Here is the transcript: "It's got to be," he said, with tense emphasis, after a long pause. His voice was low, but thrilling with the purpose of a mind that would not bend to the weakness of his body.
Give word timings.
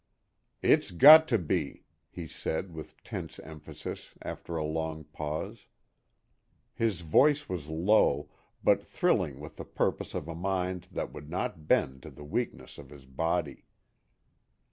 "It's 0.63 0.89
got 0.89 1.27
to 1.27 1.37
be," 1.37 1.83
he 2.09 2.25
said, 2.25 2.73
with 2.73 3.03
tense 3.03 3.37
emphasis, 3.37 4.15
after 4.23 4.57
a 4.57 4.63
long 4.65 5.03
pause. 5.03 5.67
His 6.73 7.01
voice 7.01 7.47
was 7.47 7.67
low, 7.67 8.29
but 8.63 8.83
thrilling 8.83 9.39
with 9.39 9.57
the 9.57 9.63
purpose 9.63 10.15
of 10.15 10.27
a 10.27 10.33
mind 10.33 10.87
that 10.91 11.13
would 11.13 11.29
not 11.29 11.67
bend 11.67 12.01
to 12.01 12.09
the 12.09 12.25
weakness 12.25 12.79
of 12.79 12.89
his 12.89 13.05
body. 13.05 13.65